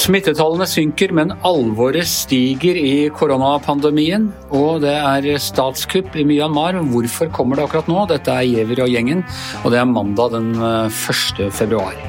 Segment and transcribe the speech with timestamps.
[0.00, 4.30] Smittetallene synker, men alvoret stiger i koronapandemien.
[4.56, 6.78] Og det er statskupp i Myanmar.
[6.88, 8.06] Hvorfor kommer det akkurat nå?
[8.08, 9.20] Dette er Giæver og gjengen,
[9.60, 11.44] og det er mandag den 1.
[11.44, 12.00] Eh, februar.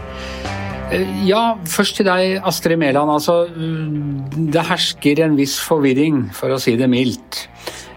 [0.96, 3.12] Eh, ja, først til deg, Astrid Mæland.
[3.12, 7.44] Altså, det hersker en viss forvirring, for å si det mildt.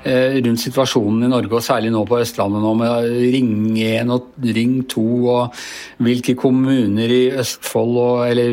[0.05, 4.35] Eh, rundt situasjonen i Norge, og særlig nå på Østlandet nå med Ring 1 og
[4.53, 5.63] Ring 2, og
[6.05, 8.53] hvilke kommuner i Østfold og, eller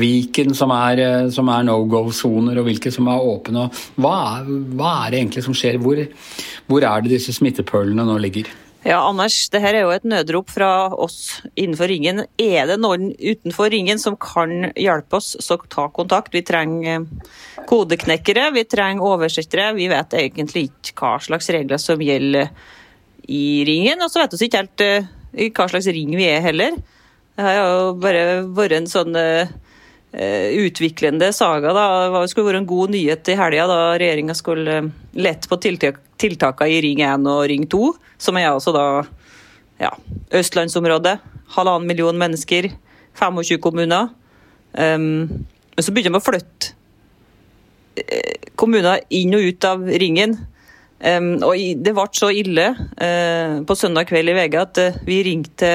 [0.00, 3.66] Viken som er, eh, er no go-soner, og hvilke som er åpne.
[4.00, 4.16] Hva,
[4.48, 5.76] hva, er det egentlig som skjer?
[5.84, 6.00] Hvor,
[6.64, 8.48] hvor er det disse smittepølene nå ligger?
[8.82, 12.22] Ja, Anders, det her er jo et nødrop fra oss innenfor ringen.
[12.40, 16.32] Er det noen utenfor ringen som kan hjelpe oss, så ta kontakt.
[16.32, 19.74] Vi trenger eh, kodeknekkere, vi trenger oversettere.
[19.76, 22.48] Vi vet egentlig ikke hva slags regler som gjelder
[23.28, 25.10] i ringen, og så vet vi ikke helt uh,
[25.60, 26.80] hva slags ring vi er heller.
[27.36, 29.52] Det har jo bare vært en sånn uh,
[30.10, 31.76] utviklende saga.
[31.76, 31.86] da.
[32.16, 34.86] Det skulle vært en god nyhet i helga da regjeringa skulle
[35.20, 37.84] lette på tiltak, tiltakene i Ring 1 og Ring 2
[38.20, 38.86] som er altså da
[39.80, 39.90] ja,
[40.36, 41.16] østlandsområdet.
[41.56, 42.68] Halvannen million mennesker,
[43.18, 44.12] 25 kommuner.
[44.72, 46.74] Um, men så begynner de å flytte
[47.98, 50.36] eh, kommuner inn og ut av ringen.
[51.00, 55.22] Um, og det ble så ille uh, på søndag kveld i VG at uh, vi
[55.24, 55.70] ringte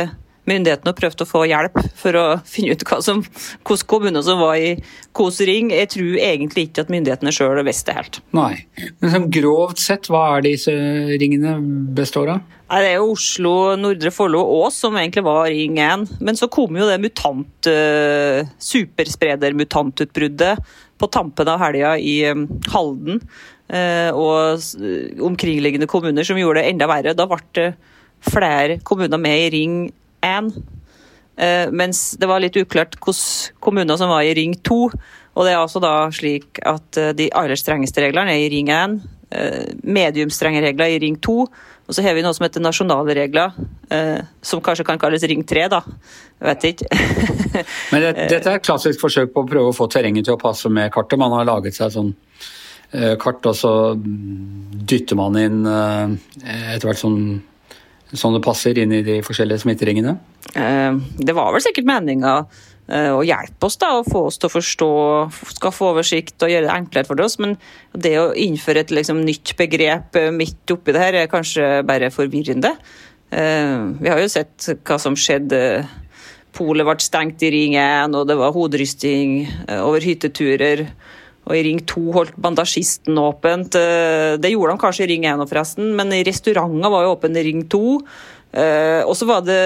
[0.50, 3.22] myndighetene og prøvde å få hjelp for å finne ut hva som,
[3.66, 5.72] hvilke kommuner som var i hvilken ring.
[5.74, 8.22] Jeg tror egentlig ikke at myndighetene sjøl visste helt.
[8.36, 8.56] Nei,
[9.02, 10.74] Men som grovt sett, hva er disse
[11.22, 11.52] ringene
[11.98, 12.40] består av?
[12.66, 16.08] Det er jo Oslo, Nordre Follo og Ås som egentlig var ring 1.
[16.26, 20.56] Men så kom jo det mutant, uh, superspreder-mutantutbruddet
[20.98, 23.22] på tampen av helga i um, Halden.
[23.66, 24.62] Uh, og
[25.26, 27.14] omkringliggende kommuner som gjorde det enda verre.
[27.18, 27.70] Da ble det
[28.26, 29.94] flere kommuner med i Ring
[30.26, 30.56] 1.
[31.38, 34.80] Eh, mens det var litt uklart hvilke kommuner som var i Ring 2.
[35.36, 38.72] Og det er altså da slik at eh, de aller strengeste reglene er i Ring
[38.72, 39.00] 1,
[39.36, 41.40] eh, mediumstrenge regler i Ring 2.
[41.86, 43.52] Og så har vi noe som heter nasjonale regler,
[44.42, 45.84] som kanskje kan kalles Ring 3, da.
[46.42, 46.88] Jeg vet ikke.
[47.92, 50.42] Men det, dette er et klassisk forsøk på å prøve å få terrenget til å
[50.42, 51.22] passe med kartet.
[51.22, 52.10] Man har laget seg sånn
[53.22, 57.20] kart, og så dytter man inn etter hvert sånn
[58.20, 60.16] sånn det passer inn i de forskjellige smitteringene?
[60.54, 62.36] Eh, det var vel sikkert meninga
[62.88, 64.90] eh, å hjelpe oss da, å få oss til å forstå,
[65.58, 67.38] skaffe oversikt og gjøre det enklere for oss.
[67.44, 67.58] Men
[67.94, 72.14] det å innføre et liksom, nytt begrep eh, midt oppi det her er kanskje bare
[72.14, 72.76] forvirrende.
[73.36, 75.58] Vi har jo sett hva som skjedde.
[76.56, 79.42] Polet ble stengt i Ring 1, og det var hoderysting
[79.82, 80.86] over hytteturer.
[81.46, 83.78] Og I Ring 2 holdt bandasjisten åpent.
[83.78, 87.46] Eh, det gjorde han kanskje i Ring 1 forresten, men restauranten var jo åpen i
[87.46, 87.84] Ring 2.
[88.56, 89.60] Eh, og så var det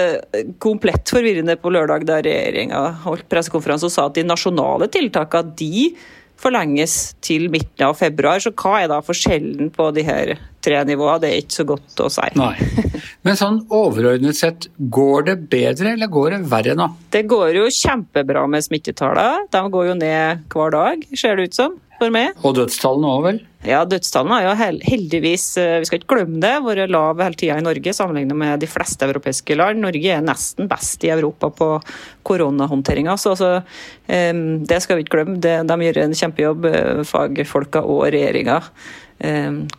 [0.58, 5.92] komplett forvirrende på lørdag da regjeringa holdt pressekonferanse og sa at de nasjonale tiltakene de
[6.40, 8.40] forlenges til midten av februar.
[8.42, 10.34] Så hva er da forskjellen på de her
[10.64, 11.20] tre nivåene?
[11.22, 12.30] Det er ikke så godt å si.
[12.40, 12.54] Nei.
[13.26, 16.88] Men sånn overordnet sett, går det bedre eller går det verre nå?
[17.12, 19.46] Det går jo kjempebra med smittetallene.
[19.52, 22.32] De går jo ned hver dag, ser det ut som for meg.
[22.40, 23.40] Og dødstallene òg, vel?
[23.60, 27.58] Ja, dødstallene har jo heldigvis, eh, vi skal ikke glemme det, vært lave hele tida
[27.60, 29.82] i Norge sammenlignet med de fleste europeiske land.
[29.84, 31.68] Norge er nesten best i Europa på
[32.24, 33.18] koronahåndteringa.
[33.20, 33.62] Så altså,
[34.06, 35.40] det skal vi ikke glemme.
[35.40, 38.62] de gjør en kjempejobb, eh, fagfolka og regjeringa.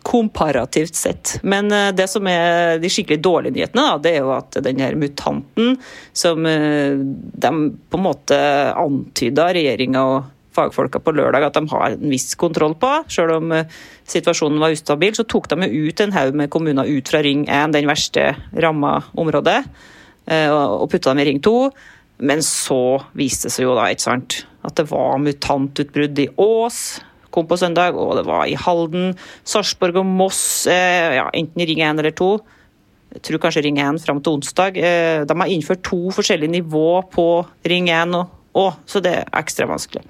[0.04, 1.40] Komparativt sett.
[1.42, 4.78] Men eh, det som er de skikkelig dårlige nyhetene, da, det er jo at den
[4.78, 5.80] her mutanten
[6.14, 7.52] som de
[7.90, 8.38] på en måte
[8.78, 12.92] antyda regjeringa og fagfolka på lørdag at de har en viss kontroll på.
[13.12, 13.80] Selv om eh,
[14.10, 17.76] situasjonen var ustabil, så tok de ut en haug med kommuner ut fra Ring 1,
[17.76, 19.62] den verste ramma området,
[20.28, 21.56] eh, og putta dem i Ring 2.
[22.28, 27.02] Men så viste det seg jo da, ikke sant, at det var mutantutbrudd i Ås.
[27.32, 29.16] Kom på søndag, og det var i Halden,
[29.48, 32.34] Sarpsborg og Moss, eh, ja, enten i Ring 1 eller 2.
[33.12, 34.78] Jeg tror kanskje Ring 1 fram til onsdag.
[35.28, 37.26] De har innført to forskjellige nivå på
[37.68, 40.04] Ring 1 og òg, så det er ekstra vanskelig.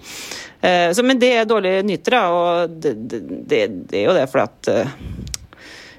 [0.61, 3.21] Eh, så, men det er dårlige nyheter, og det, det,
[3.51, 4.95] det, er jo det fordi at eh,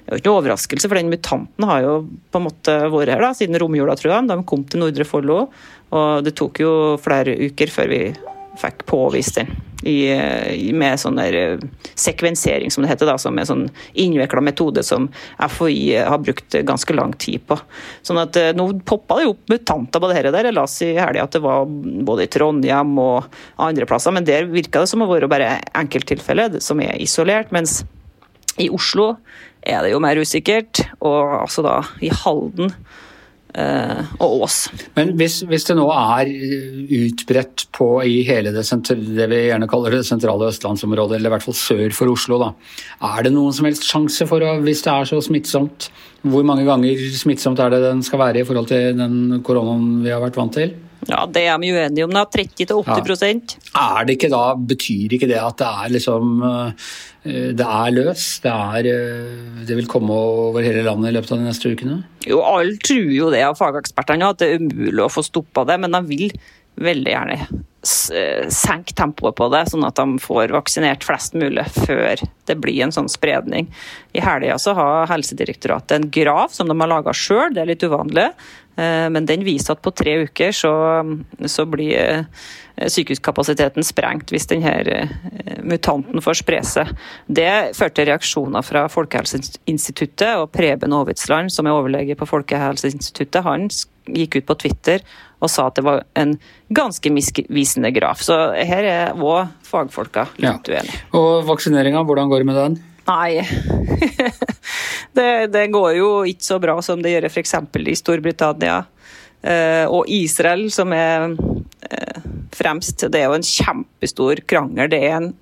[0.03, 1.93] det er jo ikke overraskelse, for den mutanten har jo
[2.31, 4.29] på en måte vært her da, siden romjula, tror jeg.
[4.31, 5.37] De kom til Nordre Follo,
[5.95, 8.01] og det tok jo flere uker før vi
[8.59, 9.53] fikk påvist den.
[9.87, 11.63] I, med sånn der eh,
[11.99, 13.63] sekvensering, som det heter, da, som en sånn
[13.99, 17.57] innvikla metode som FHI har brukt ganske lang tid på.
[18.05, 20.49] Sånn at eh, Nå poppa det jo opp mutanter på det her der.
[20.49, 21.67] Jeg leste i helga at det var
[22.09, 26.59] både i Trondheim og andre plasser, men der virka det som å være bare enkelttilfeller
[26.63, 27.51] som er isolert.
[27.55, 27.81] mens
[28.61, 29.15] I Oslo
[29.63, 33.02] er det jo mer usikkert, og altså da i Halden eh,
[33.53, 34.57] og Ås.
[34.95, 36.31] Men hvis, hvis, det nå er
[36.97, 41.45] utbredt på i hele det, det, vi gjerne kaller det sentrale østlandsområdet, eller i hvert
[41.45, 42.49] fall sør for Oslo, da,
[43.13, 45.91] er det noen som helst sjanse for å, hvis det er så smittsomt,
[46.23, 50.13] hvor mange ganger smittsomt er det den skal være i forhold til den koronaen vi
[50.13, 50.73] har vært vant til?
[51.09, 52.13] Ja, Det er vi uenige om.
[52.13, 53.99] da, 30-80 ja.
[53.99, 56.91] Er det ikke da, Betyr ikke det at det er liksom eh,
[57.23, 58.25] det er løs?
[58.43, 62.01] Det, er, eh, det vil komme over hele landet i løpet av de neste ukene?
[62.27, 65.79] Jo, Alle tror jo det av fagekspertene, at det er umulig å få stoppa det.
[65.83, 66.33] Men de vil
[66.83, 72.23] veldig gjerne eh, senke tempoet på det, sånn at de får vaksinert flest mulig før
[72.49, 73.69] det blir en sånn spredning.
[74.17, 78.31] I helga har Helsedirektoratet en grav som de har laga sjøl, det er litt uvanlig.
[78.75, 80.73] Eh, men den viser at på tre uker så,
[81.45, 82.25] så blir eh,
[82.77, 85.11] sykehuskapasiteten sprengt hvis denne eh,
[85.63, 86.93] mutanten får spre seg.
[87.27, 93.43] Det førte til reaksjoner fra Folkehelseinstituttet og Preben Aavitsland, som er overlege på Folkehelseinstituttet.
[93.45, 93.69] Han
[94.09, 95.05] gikk ut på Twitter
[95.43, 96.37] og sa at det var en
[96.73, 98.23] ganske misvisende graf.
[98.23, 100.79] Så her er òg fagfolka litt ja.
[100.79, 101.03] uenige.
[101.19, 102.79] Og vaksineringa, hvordan går det med den?
[103.03, 103.43] Nei.
[105.17, 107.57] det, det, går jo ikke så bra som det gjør f.eks.
[107.75, 108.79] i Storbritannia.
[109.43, 112.23] Eh, og Israel, som er eh,
[112.57, 113.05] fremst.
[113.09, 114.91] Det er jo en kjempestor krangel.
[114.91, 115.33] Det er en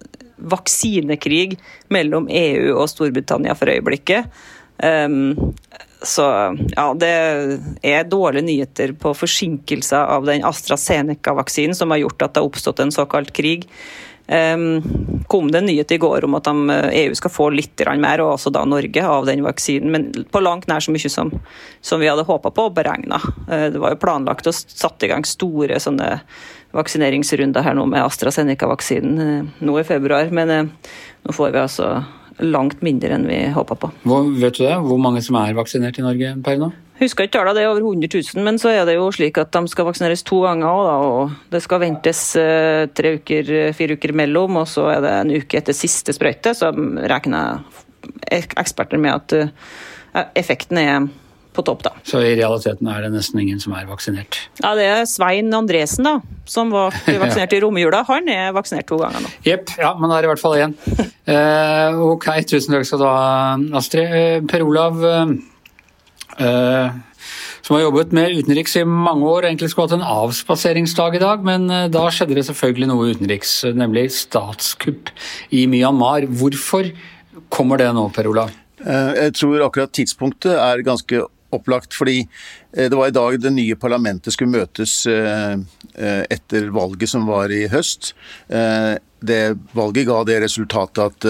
[0.52, 1.60] vaksinekrig
[1.94, 4.30] mellom EU og Storbritannia for øyeblikket.
[4.82, 5.54] Um,
[6.02, 6.26] så
[6.74, 7.12] ja, det
[7.86, 12.82] er dårlige nyheter på forsinkelser av den AstraZeneca-vaksinen som har gjort at det har oppstått
[12.82, 13.68] en såkalt krig.
[14.32, 14.82] Um,
[15.28, 17.82] kom det en nyhet i går om at de, EU eh, e skal få litt
[18.00, 19.92] mer, og også da Norge, av den vaksinen.
[19.92, 21.34] Men på langt nær så mye som,
[21.82, 23.20] som vi hadde håpa på og beregna.
[23.50, 26.16] Uh, det var jo planlagt å satt i gang store sånne
[26.76, 30.32] vaksineringsrunder her nå med AstraZeneca-vaksinen uh, nå i februar.
[30.34, 30.94] Men uh,
[31.26, 31.92] nå får vi altså
[32.42, 33.92] langt mindre enn vi håpa på.
[34.08, 34.78] Hvor, vet du det?
[34.86, 36.72] Hvor mange som er vaksinert i Norge per nå?
[37.02, 39.50] Husker ikke tallene, det er over 100 000, men så er det jo slik at
[39.56, 44.14] de skal vaksineres to ganger òg, og det skal ventes eh, tre uker, fire uker
[44.14, 46.54] mellom, og så er det en uke etter siste sprøyte.
[46.54, 46.70] Så
[47.10, 47.64] regner
[48.30, 51.10] eksperter med at eh, effekten er
[51.52, 51.94] på topp, da.
[52.08, 54.40] Så i realiteten er det nesten ingen som er vaksinert?
[54.62, 56.18] Ja, det er Svein Andresen, da,
[56.50, 56.96] som var
[57.26, 58.04] vaksinert i romjula.
[58.10, 59.32] Han er vaksinert to ganger nå.
[59.48, 60.76] Jepp, ja, men da er det i hvert fall én.
[61.30, 63.24] uh, ok, tusen takk skal du ha,
[63.82, 64.48] Astrid.
[64.52, 65.02] Per Olav.
[65.02, 65.40] Uh,
[66.40, 66.92] Eh,
[67.62, 71.44] som har jobbet med utenriks i mange år egentlig skulle hatt en avspaseringsdag i dag,
[71.46, 75.12] men eh, da skjedde det selvfølgelig noe utenriks, nemlig statskupp
[75.54, 76.28] i Myanmar.
[76.40, 76.90] Hvorfor
[77.54, 78.54] kommer det nå, Per Olav?
[78.82, 82.24] Eh, jeg tror akkurat tidspunktet er ganske opplagt, fordi
[82.72, 88.14] det var i dag det nye parlamentet skulle møtes etter valget som var i høst.
[88.48, 89.42] Det
[89.76, 91.30] valget ga det resultatet at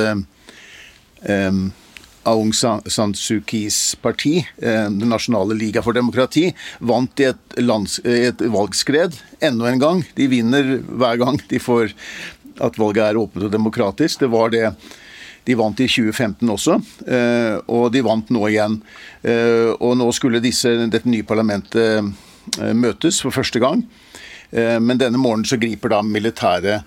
[2.23, 7.99] Aung San Suu Kyis parti, eh, Den nasjonale liga for demokrati, vant i et, lands,
[8.05, 10.03] et valgskred enda en gang.
[10.15, 11.95] De vinner hver gang de får
[12.61, 14.19] at valget er åpent og demokratisk.
[14.19, 14.75] Det var det
[15.47, 16.77] de vant i 2015 også,
[17.07, 18.79] eh, og de vant nå igjen.
[19.23, 22.11] Eh, og nå skulle disse, dette nye parlamentet
[22.73, 23.83] møtes for første gang.
[24.51, 26.81] Men denne morgenen så griper da militæret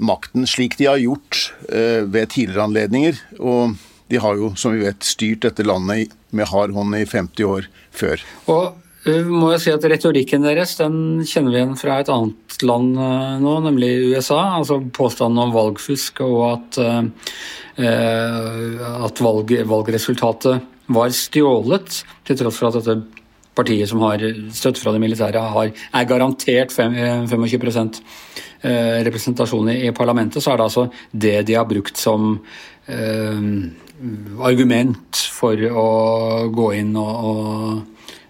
[0.00, 3.18] makten, slik de har gjort ved tidligere anledninger.
[3.36, 3.74] og
[4.08, 7.66] de har jo, som vi vet, styrt dette landet med hard hånd i 50 år
[7.90, 8.22] før.
[8.46, 12.96] Og må jeg si at Retorikken deres den kjenner vi igjen fra et annet land
[13.42, 14.58] nå, nemlig USA.
[14.58, 16.80] altså Påstanden om valgfusk og at,
[17.76, 20.62] at valg, valgresultatet
[20.96, 23.24] var stjålet, til tross for at dette
[23.56, 28.00] partiet som har støtte fra det militære, har, er garantert 25%
[29.06, 32.38] representasjon i parlamentet, så er det altså det de har brukt som
[34.44, 35.88] argument for å
[36.52, 37.82] gå inn og,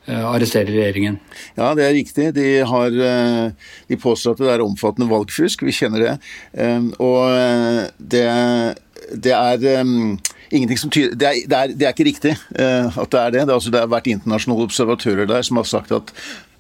[0.07, 1.19] eh, arrestere regjeringen.
[1.57, 2.35] Ja, det er riktig.
[2.35, 3.50] De, har, eh,
[3.88, 5.62] de påstår at det er omfattende valgfusk.
[5.62, 6.19] Vi kjenner det.
[6.55, 8.26] Eh, og det,
[9.13, 9.63] det er
[10.51, 13.47] ingenting som tyder det er, det, er, det er, ikke riktig at det er det.
[13.47, 16.13] Det, altså, det har vært internasjonale observatører der som har sagt at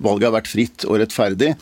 [0.02, 1.54] valget har vært fritt og rettferdig.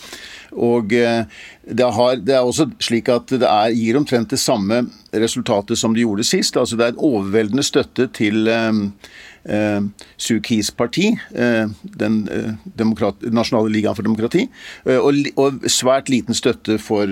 [0.55, 1.25] Og uh,
[1.67, 5.95] det, har, det, er også slik at det er, gir omtrent det samme resultatet som
[5.95, 6.59] det gjorde sist.
[6.61, 8.87] Altså det er en overveldende støtte til um,
[9.50, 9.80] uh,
[10.16, 10.40] Suu
[10.76, 11.66] parti, eh,
[11.98, 12.52] den uh,
[13.30, 14.46] nasjonale ligaen for demokrati,
[14.86, 17.08] og, og, svært liten støtte for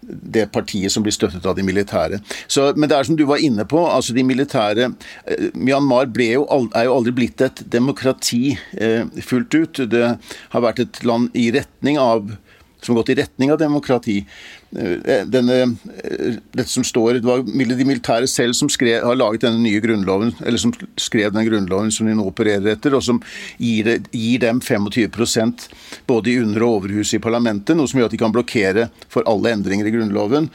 [0.00, 2.20] det partiet som blir støttet av de militære.
[2.48, 4.90] Så, men det er som du var inne på, altså de militære
[5.54, 8.56] Myanmar jo, er jo aldri blitt et demokrati
[9.22, 9.82] fullt ut.
[9.90, 10.06] Det
[10.54, 12.32] har vært et land i retning av
[12.80, 14.16] som har gått i retning av demokrati.
[14.70, 15.58] Denne,
[16.52, 20.34] dette som står, Det var de militære selv som skrev, har laget denne nye grunnloven,
[20.44, 23.22] eller som skrev den grunnloven som de nå opererer etter, og som
[23.58, 25.68] gir, gir dem 25%
[26.06, 29.26] både i under- og overhuset i parlamentet, noe som gjør at de kan blokkere for
[29.26, 30.50] alle endringer i grunnloven.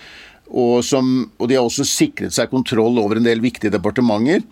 [0.46, 4.46] Og, som, og de har også sikret seg kontroll over en del viktige departementer.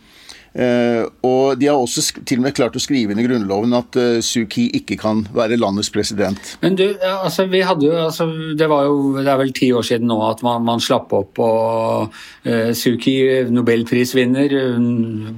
[0.54, 3.98] Uh, og de har også til og med klart å skrive inn i Grunnloven at
[3.98, 6.54] uh, Suu Kyi ikke kan være landets president.
[6.62, 9.88] Men du, altså vi hadde jo, altså, Det var jo, det er vel ti år
[9.88, 12.14] siden nå at man, man slapp opp og
[12.46, 14.54] uh, Suu Kyi, nobelprisvinner,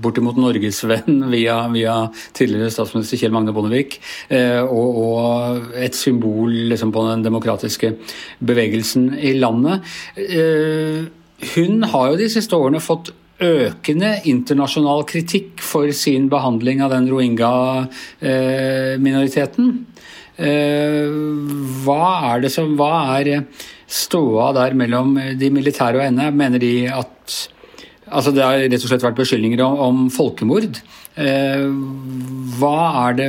[0.03, 1.97] bortimot norgesvenn via, via
[2.35, 4.01] tidligere statsminister Kjell Magne Bondevik,
[4.33, 7.95] uh, og, og, et symbol liksom, på den demokratiske
[8.43, 9.85] bevegelsen i landet.
[11.55, 13.13] hun har jo de siste årene fått
[13.43, 19.85] økende internasjonal kritikk for sin behandling av den rohingya-minoriteten.
[20.35, 21.09] Eh,
[21.85, 23.25] hva er det som Hva er
[23.87, 26.31] ståa der mellom de militære og henne?
[26.31, 27.49] Mener de at
[28.05, 30.77] Altså Det har rett og slett vært beskyldninger om folkemord.
[31.15, 31.65] Eh,
[32.59, 33.27] hva er det,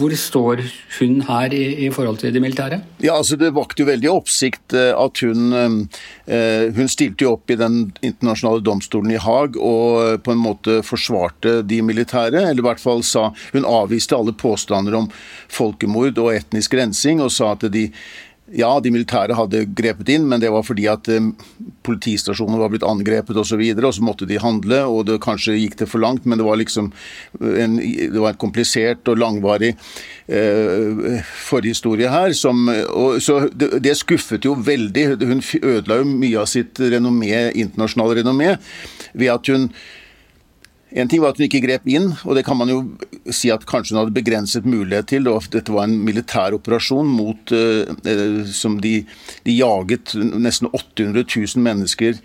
[0.00, 0.64] Hvor står
[0.98, 2.80] hun her i, i, forhold til de militære?
[2.98, 7.52] Ja, altså Det vakte jo veldig oppsikt eh, at hun eh, Hun stilte jo opp
[7.54, 12.48] i den internasjonale domstolen i Haag og på en måte forsvarte de militære.
[12.50, 15.06] Eller i hvert fall sa Hun avviste alle påstander om
[15.50, 17.88] folkemord og etnisk rensing og sa at de
[18.56, 22.86] ja, de militære hadde grepet inn, men det var fordi at politistasjonene politistasjoner var blitt
[22.86, 24.82] angrepet osv., og, så videre, og så måtte de handle.
[24.86, 26.90] og det Kanskje gikk det for langt, men det var liksom
[27.40, 29.74] en, det var en komplisert og langvarig
[30.26, 32.34] eh, forhistorie her.
[32.36, 35.06] Som, og, så det, det, skuffet jo veldig.
[35.20, 38.54] Hun ødela jo mye av sitt renommé, internasjonale renommé
[39.14, 39.70] ved at hun
[40.90, 42.80] en ting var at hun ikke grep inn, og det kan man jo
[43.30, 45.28] si at kanskje hun hadde begrenset mulighet til.
[45.30, 49.00] Og Dette var en militær operasjon mot, eh, som de,
[49.46, 52.18] de, jaget nesten 800 000 mennesker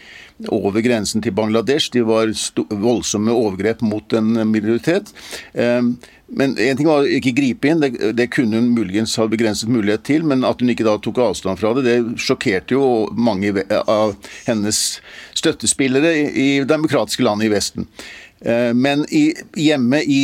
[0.50, 1.91] over grensen til Bangladesh.
[1.93, 2.34] De var
[2.69, 5.13] voldsomme overgrep mot en minoritet.
[5.53, 5.81] Eh,
[6.27, 9.69] men en ting var å ikke gripe inn, det, det, kunne hun muligens ha begrenset
[9.69, 10.25] mulighet til.
[10.25, 13.53] Men at hun ikke da tok avstand fra det, det sjokkerte jo mange
[13.86, 14.15] av
[14.48, 14.79] hennes
[15.38, 17.86] støttespillere i, i demokratiske land i Vesten.
[18.42, 20.24] Eh, men i, hjemme i,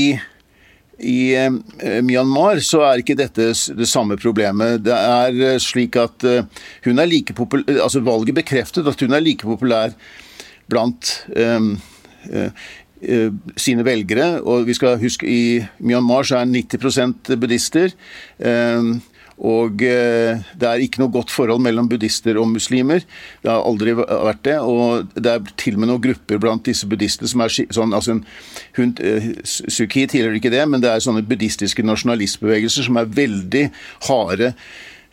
[1.00, 4.84] i eh, Myanmar så er ikke dette det samme problemet.
[4.86, 6.25] Det er eh, slik at
[6.86, 9.96] hun er like populær, altså Valget bekreftet at hun er like populær
[10.72, 11.74] blant um,
[12.32, 12.51] uh,
[13.60, 14.39] sine velgere.
[14.39, 17.91] og vi skal huske I Myanmar så er 90 buddhister.
[19.41, 23.01] Og eh, det er ikke noe godt forhold mellom buddhister og muslimer.
[23.41, 24.57] Det har aldri vært det.
[24.62, 28.19] Og det er til og med noen grupper blant disse buddhistene som er sånn altså
[28.77, 33.63] hun, eh, tilhører ikke det, men det er sånne buddhistiske nasjonalistbevegelser som er veldig
[34.10, 34.51] harde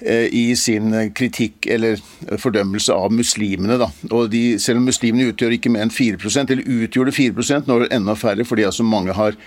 [0.05, 1.97] eh, i sin kritikk eller
[2.37, 3.81] fordømmelse av muslimene.
[3.81, 3.89] Da.
[4.11, 7.87] Og de, selv om muslimene utgjør ikke mer enn 4% eller utgjorde 4 nå er
[7.87, 9.41] det enda færre fordi altså mange har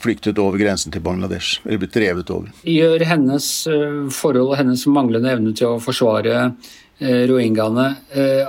[0.00, 2.52] flyktet over grensen til Bangladesh, eller blitt drevet over.
[2.64, 7.88] Gjør hennes eh, forhold og hennes manglende evne til å forsvare eh, rohingyaene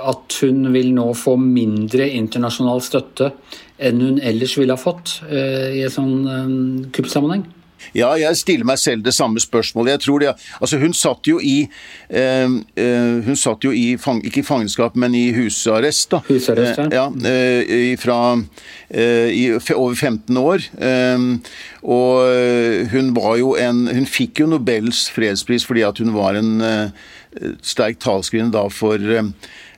[0.00, 3.32] at hun vil nå få mindre internasjonal støtte
[3.80, 7.46] enn hun ellers ville ha fått i en sånn kuppsammenheng?
[7.96, 9.96] Ja, jeg stiller meg selv det samme spørsmålet.
[9.96, 11.68] Jeg tror det, altså Hun satt jo i
[12.08, 12.48] eh,
[13.26, 16.10] Hun satt jo i, ikke i fangenskap, men i husarrest.
[16.10, 16.22] da.
[16.28, 17.06] Husarrest, ja.
[17.30, 18.20] Eh, fra,
[18.90, 19.44] eh, i
[19.74, 20.66] over 15 år.
[20.80, 21.40] Ehm,
[21.82, 26.60] og hun var jo en Hun fikk jo Nobels fredspris fordi at hun var en
[26.60, 26.90] eh,
[27.62, 29.30] sterk talskvinne da for eh,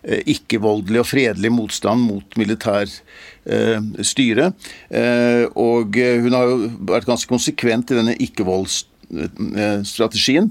[0.03, 2.91] ikke-voldelig og fredelig motstand mot militær
[3.43, 4.53] Eh, styre.
[4.87, 10.47] Eh, og hun har jo vært ganske konsekvent i denne ikke-voldsstrategien.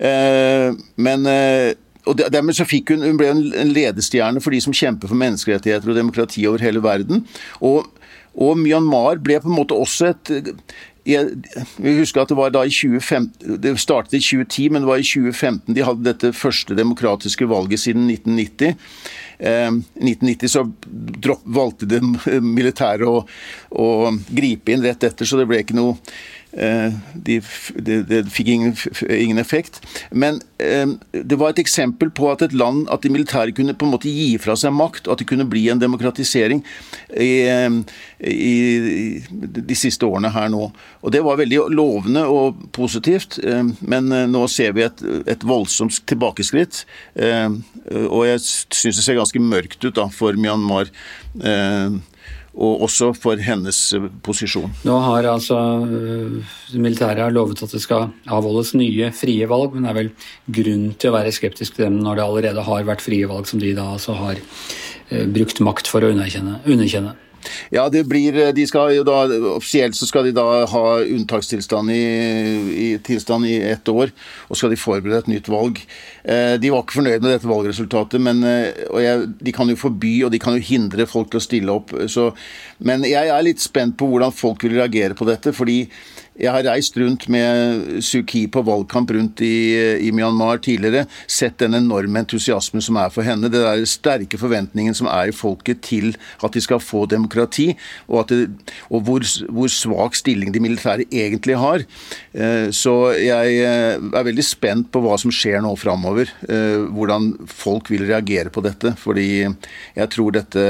[0.00, 1.28] Eh, men
[2.08, 5.92] og dermed så fikk hun, hun ble en ledestjerne for de som kjemper for menneskerettigheter
[5.92, 7.26] og demokrati over hele verden.
[7.60, 7.84] Og,
[8.32, 10.32] og Myanmar ble på en måte også et
[11.10, 15.02] jeg husker at Det var da i 2015, det startet i 2010, men det var
[15.02, 18.76] i 2015 de hadde dette første demokratiske valget siden 1990.
[19.40, 20.66] Eh, 1990 så
[21.24, 22.02] dropp, valgte det
[22.44, 23.22] militære å,
[23.70, 23.88] å
[24.28, 25.96] gripe inn rett etter, så det ble ikke noe
[26.50, 27.36] de,
[27.78, 28.74] de, de fikk ingen,
[29.06, 29.80] ingen, effekt.
[30.10, 33.86] Men eh, det var et eksempel på at et land, at de militære kunne på
[33.86, 36.64] en måte gi fra seg makt, og at det kunne bli en demokratisering
[37.14, 37.78] i, eh,
[38.26, 40.70] i de siste årene her nå.
[41.00, 43.38] Og Det var veldig lovende og positivt,
[43.80, 46.82] men nå ser vi et, et voldsomt tilbakeskritt.
[47.16, 50.92] Og jeg syns det ser ganske mørkt ut da for Myanmar
[52.50, 53.78] og også for hennes
[54.26, 54.72] posisjon.
[54.84, 55.56] Nå har altså
[56.74, 60.12] militæret lovet at det skal avholdes nye frie valg, men det er vel
[60.58, 63.62] grunn til å være skeptisk til dem når det allerede har vært frie valg som
[63.62, 64.42] de da altså har
[65.30, 66.58] brukt makt for å underkjenne.
[66.66, 67.14] underkjenne.
[67.74, 69.22] Ja, det blir, de skal jo da,
[69.54, 72.04] Offisielt så skal de da ha unntakstilstand i,
[72.74, 74.12] i, tilstand i ett år,
[74.48, 75.80] og skal de forberede et nytt valg.
[76.24, 78.70] Eh, de var ikke fornøyd med dette valgresultatet, men eh,
[79.04, 81.94] jeg, de kan jo forby og de kan jo hindre folk til å stille opp.
[82.10, 82.30] Så,
[82.86, 85.54] men jeg er litt spent på hvordan folk vil reagere på dette.
[85.56, 85.84] fordi
[86.38, 89.74] jeg har reist rundt med Suu Kyi på valgkamp rundt i,
[90.06, 91.04] i, Myanmar tidligere.
[91.28, 93.50] Sett den enorme entusiasmen som er for henne.
[93.52, 97.72] Det der sterke forventningen som er i folket til at de skal få demokrati.
[98.08, 98.46] Og, det,
[98.88, 101.84] og hvor, hvor, svak stilling de militære egentlig har.
[102.32, 106.32] Eh, så jeg eh, er veldig spent på hva som skjer nå framover.
[106.48, 108.94] Eh, hvordan folk vil reagere på dette.
[109.02, 110.64] Fordi jeg tror dette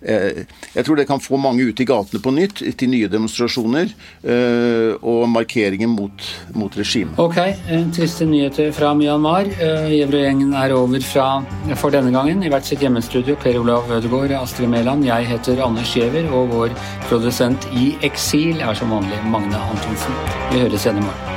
[0.00, 3.90] jeg tror det kan få mange ut i gatene på nytt, til nye demonstrasjoner
[4.24, 6.26] eh, og markeringer mot,
[6.56, 7.18] mot regimet.
[7.20, 7.38] Ok,
[7.96, 9.50] triste nyheter fra Myanmar.
[9.60, 11.28] Eh, Gjevrøy-gjengen er over fra,
[11.76, 12.44] for denne gangen.
[12.44, 15.04] I hvert sitt hjemmestudio, Per Olav Ødegaard, Astrid Mæland.
[15.08, 16.78] Jeg heter Anders Giæver, og vår
[17.10, 20.24] produsent i eksil er som vanlig Magne Antonsen.
[20.54, 21.29] Vi høres igjen i morgen.